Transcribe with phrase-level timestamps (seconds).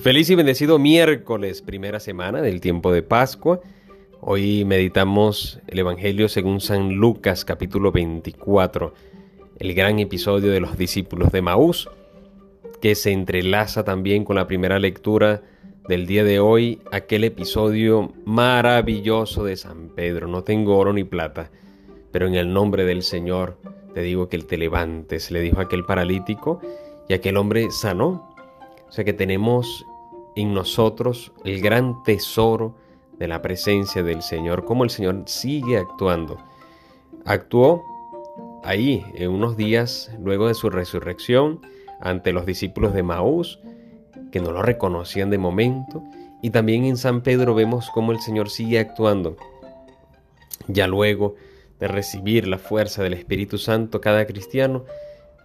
[0.00, 3.60] Feliz y bendecido miércoles, primera semana del tiempo de Pascua.
[4.22, 8.94] Hoy meditamos el Evangelio según San Lucas capítulo 24,
[9.58, 11.90] el gran episodio de los discípulos de Maús,
[12.80, 15.42] que se entrelaza también con la primera lectura
[15.86, 20.28] del día de hoy, aquel episodio maravilloso de San Pedro.
[20.28, 21.50] No tengo oro ni plata,
[22.10, 23.58] pero en el nombre del Señor
[23.92, 26.62] te digo que te levantes, le dijo aquel paralítico
[27.06, 28.30] y aquel hombre sanó.
[28.88, 29.86] O sea que tenemos
[30.40, 32.74] en nosotros el gran tesoro
[33.18, 36.38] de la presencia del Señor, cómo el Señor sigue actuando.
[37.24, 37.84] Actuó
[38.64, 41.60] ahí, en unos días luego de su resurrección,
[42.00, 43.60] ante los discípulos de Maús,
[44.32, 46.02] que no lo reconocían de momento,
[46.42, 49.36] y también en San Pedro vemos cómo el Señor sigue actuando.
[50.68, 51.34] Ya luego
[51.78, 54.84] de recibir la fuerza del Espíritu Santo, cada cristiano,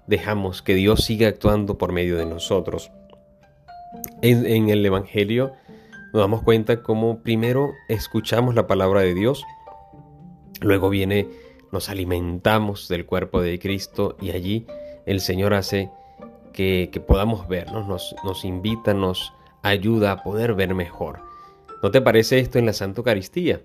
[0.07, 2.91] dejamos que Dios siga actuando por medio de nosotros
[4.31, 5.53] en, el Evangelio
[6.13, 9.43] nos damos cuenta cómo primero escuchamos la palabra de Dios,
[10.61, 11.27] luego viene,
[11.71, 14.65] nos alimentamos del cuerpo de Cristo y allí
[15.05, 15.91] el Señor hace
[16.53, 21.19] que, podamos vernos, nos, nos invita, nos ayuda a poder ver mejor.
[21.83, 23.61] ¿No te parece esto en la Santa Eucaristía?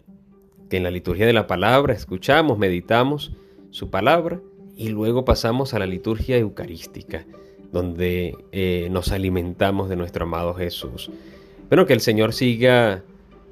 [0.69, 3.33] Que en la liturgia de la palabra escuchamos, meditamos
[3.71, 4.41] su palabra
[4.77, 7.25] y luego pasamos a la liturgia eucarística
[7.73, 11.11] donde eh, nos alimentamos de nuestro amado Jesús.
[11.69, 13.05] Bueno, que el Señor siga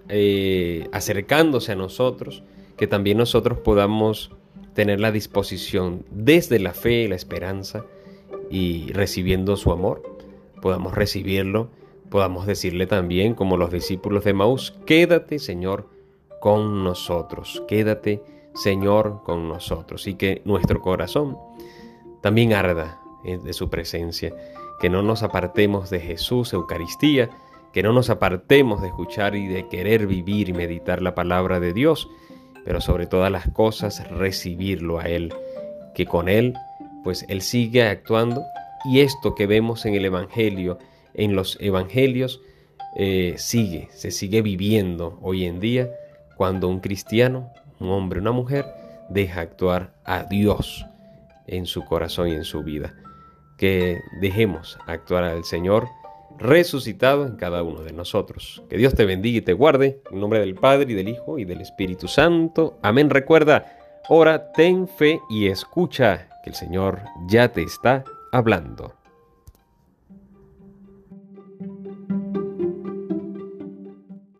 [0.09, 2.43] eh, acercándose a nosotros,
[2.77, 4.31] que también nosotros podamos
[4.75, 7.85] tener la disposición desde la fe y la esperanza
[8.51, 10.03] y recibiendo su amor,
[10.63, 11.71] podamos recibirlo,
[12.11, 15.89] podamos decirle también, como los discípulos de Maús, quédate Señor
[16.41, 18.23] con nosotros, quédate
[18.55, 21.37] Señor con nosotros y que nuestro corazón
[22.23, 24.33] también arda de su presencia,
[24.79, 27.31] que no nos apartemos de Jesús, Eucaristía,
[27.73, 31.73] que no nos apartemos de escuchar y de querer vivir y meditar la palabra de
[31.73, 32.09] Dios,
[32.65, 35.35] pero sobre todas las cosas recibirlo a Él,
[35.95, 36.55] que con Él,
[37.05, 38.43] pues Él sigue actuando.
[38.85, 40.79] Y esto que vemos en el Evangelio,
[41.15, 42.41] en los Evangelios,
[42.97, 45.91] eh, sigue, se sigue viviendo hoy en día
[46.37, 47.51] cuando un cristiano,
[47.81, 48.67] un hombre, una mujer,
[49.09, 50.87] deja actuar a Dios
[51.47, 52.95] en su corazón y en su vida
[53.59, 55.89] que dejemos actuar al Señor
[56.39, 58.63] resucitado en cada uno de nosotros.
[58.71, 61.45] Que Dios te bendiga y te guarde, en nombre del Padre y del Hijo y
[61.45, 62.79] del Espíritu Santo.
[62.83, 63.11] Amén.
[63.11, 63.77] Recuerda,
[64.09, 68.98] ora, ten fe y escucha, que el Señor ya te está hablando.